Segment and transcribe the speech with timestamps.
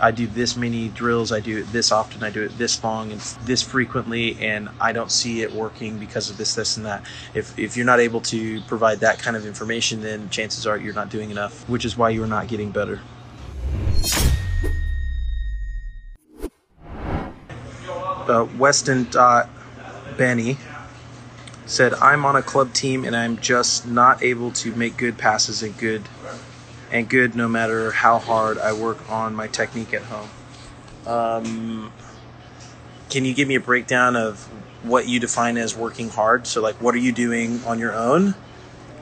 [0.00, 3.12] I do this many drills, I do it this often, I do it this long
[3.12, 7.04] and this frequently, and I don't see it working because of this, this, and that.
[7.34, 10.94] If, if you're not able to provide that kind of information, then chances are you're
[10.94, 13.00] not doing enough, which is why you're not getting better.
[18.28, 19.48] Uh, Weston dot
[20.16, 20.58] Benny
[21.64, 25.62] said, I'm on a club team and I'm just not able to make good passes
[25.62, 26.02] and good
[26.90, 30.30] and good no matter how hard I work on my technique at home.
[31.06, 31.92] Um,
[33.10, 34.44] can you give me a breakdown of
[34.82, 36.46] what you define as working hard?
[36.46, 38.34] So, like, what are you doing on your own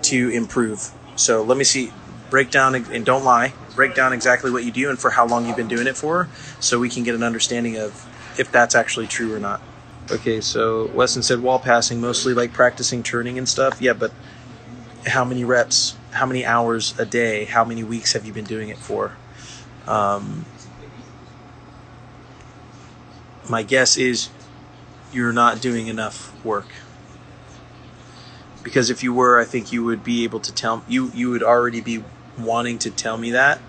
[0.03, 0.93] to improve?
[1.17, 1.93] So, let me see,
[2.31, 5.47] break down and don't lie, break down exactly what you do and for how long
[5.47, 6.29] you've been doing it for
[6.61, 8.07] so we can get an understanding of
[8.39, 9.61] if that's actually true or not.
[10.11, 13.81] Okay, so Weston said wall passing, mostly like practicing turning and stuff.
[13.81, 14.13] Yeah, but
[15.07, 15.97] how many reps?
[16.17, 19.13] How many hours a day, how many weeks have you been doing it for?
[19.87, 20.47] Um,
[23.49, 24.31] my guess is
[25.13, 26.69] you're not doing enough work.
[28.63, 31.43] Because if you were, I think you would be able to tell you you would
[31.43, 32.03] already be
[32.39, 33.61] wanting to tell me that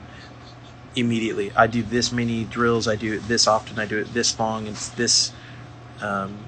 [0.95, 1.51] immediately.
[1.55, 4.67] I do this many drills, I do it this often, I do it this long,
[4.67, 5.31] It's this
[6.01, 6.39] um,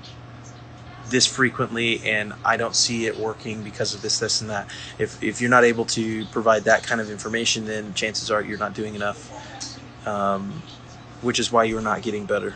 [1.10, 4.70] this frequently and I don't see it working because of this, this, and that.
[4.98, 8.58] If, if you're not able to provide that kind of information, then chances are you're
[8.58, 10.62] not doing enough, um,
[11.22, 12.56] which is why you're not getting better.